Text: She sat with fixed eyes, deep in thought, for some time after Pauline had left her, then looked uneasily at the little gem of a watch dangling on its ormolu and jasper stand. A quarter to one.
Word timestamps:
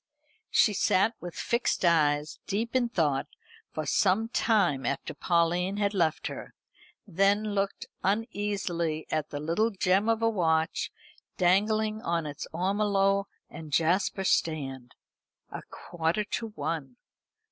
She 0.49 0.73
sat 0.73 1.13
with 1.21 1.35
fixed 1.35 1.85
eyes, 1.85 2.39
deep 2.47 2.75
in 2.75 2.89
thought, 2.89 3.27
for 3.71 3.85
some 3.85 4.29
time 4.29 4.83
after 4.83 5.13
Pauline 5.13 5.77
had 5.77 5.93
left 5.93 6.25
her, 6.25 6.55
then 7.05 7.53
looked 7.53 7.85
uneasily 8.01 9.05
at 9.11 9.29
the 9.29 9.39
little 9.39 9.69
gem 9.69 10.09
of 10.09 10.23
a 10.23 10.27
watch 10.31 10.91
dangling 11.37 12.01
on 12.01 12.25
its 12.25 12.47
ormolu 12.51 13.25
and 13.47 13.71
jasper 13.71 14.23
stand. 14.23 14.95
A 15.51 15.61
quarter 15.69 16.23
to 16.23 16.47
one. 16.47 16.95